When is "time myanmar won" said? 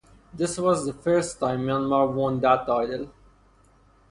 1.39-2.39